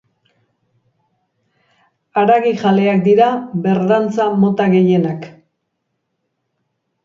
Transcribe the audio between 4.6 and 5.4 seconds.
gehienak.